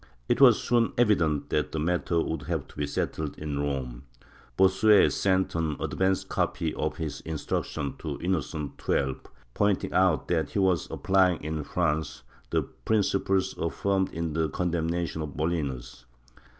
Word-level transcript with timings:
It 0.27 0.41
was 0.41 0.59
soon 0.59 0.93
evident 0.97 1.51
that 1.51 1.73
the 1.73 1.79
matter 1.79 2.19
would 2.19 2.41
have 2.47 2.67
to 2.69 2.75
be 2.75 2.87
settled 2.87 3.37
in 3.37 3.59
Rome. 3.59 4.01
Bossuet 4.57 5.11
sent 5.11 5.53
an 5.53 5.75
advance 5.79 6.23
copy 6.23 6.73
of 6.73 6.97
his 6.97 7.21
Instruction 7.21 7.95
to 7.99 8.17
Inno 8.17 8.41
cent 8.41 8.81
XII, 8.83 9.21
pointing 9.53 9.93
out 9.93 10.27
that 10.27 10.49
he 10.49 10.57
was 10.57 10.89
applying 10.89 11.43
in 11.43 11.63
France 11.63 12.23
the 12.49 12.63
principles 12.63 13.55
affirmed 13.59 14.11
in 14.11 14.33
the 14.33 14.49
condemnation 14.49 15.21
of 15.21 15.35
Molinos. 15.37 16.05